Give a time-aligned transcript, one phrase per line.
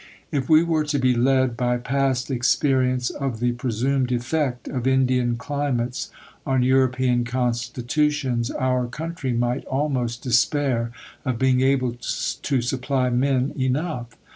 [0.31, 5.35] If we were to be led by past experience of the presumed effect of Indian
[5.37, 6.09] climates
[6.43, 10.91] on European constitutions, our country might almost despair
[11.23, 14.17] of being able to supply men enough....